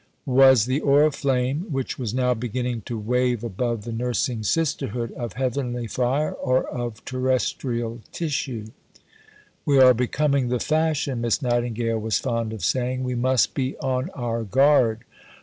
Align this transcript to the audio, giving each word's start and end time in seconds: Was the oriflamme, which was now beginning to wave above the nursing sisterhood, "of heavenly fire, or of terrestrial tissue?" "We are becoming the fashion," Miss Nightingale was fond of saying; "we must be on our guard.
Was 0.25 0.65
the 0.65 0.81
oriflamme, 0.81 1.69
which 1.71 1.99
was 1.99 2.11
now 2.11 2.33
beginning 2.33 2.81
to 2.87 2.97
wave 2.97 3.43
above 3.43 3.83
the 3.83 3.91
nursing 3.91 4.41
sisterhood, 4.41 5.11
"of 5.11 5.33
heavenly 5.33 5.85
fire, 5.85 6.31
or 6.31 6.63
of 6.69 7.05
terrestrial 7.05 8.01
tissue?" 8.11 8.69
"We 9.63 9.77
are 9.79 9.93
becoming 9.93 10.47
the 10.49 10.59
fashion," 10.59 11.21
Miss 11.21 11.39
Nightingale 11.43 11.99
was 11.99 12.17
fond 12.17 12.51
of 12.51 12.65
saying; 12.65 13.03
"we 13.03 13.13
must 13.13 13.53
be 13.53 13.77
on 13.77 14.09
our 14.15 14.43
guard. 14.43 15.03